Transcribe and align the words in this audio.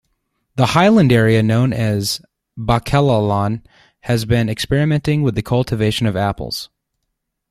The 0.55 0.65
highland 0.65 1.11
area 1.11 1.43
known 1.43 1.73
as 1.73 2.21
Ba'Kelalan 2.57 3.61
has 3.99 4.25
been 4.25 4.49
experimenting 4.49 5.21
with 5.21 5.35
the 5.35 5.43
cultivation 5.43 6.07
of 6.07 6.17
apples. 6.17 6.71